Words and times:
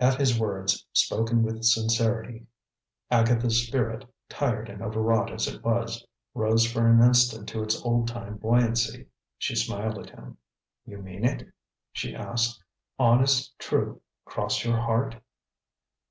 At 0.00 0.14
his 0.18 0.40
words, 0.40 0.86
spoken 0.94 1.42
with 1.42 1.62
sincerity, 1.62 2.46
Agatha's 3.10 3.66
spirit, 3.66 4.06
tired 4.30 4.70
and 4.70 4.80
overwrought 4.80 5.30
as 5.30 5.46
it 5.46 5.62
was, 5.62 6.06
rose 6.34 6.64
for 6.64 6.86
an 6.86 7.02
instant 7.02 7.50
to 7.50 7.62
its 7.62 7.82
old 7.82 8.08
time 8.08 8.38
buoyancy. 8.38 9.08
She 9.36 9.54
smiled 9.54 9.98
at 9.98 10.08
him. 10.08 10.38
"You 10.86 11.02
mean 11.02 11.26
it?" 11.26 11.52
she 11.92 12.14
asked. 12.14 12.64
"Honest 12.98 13.58
true, 13.58 14.00
cross 14.24 14.64
your 14.64 14.78
heart?" 14.80 15.16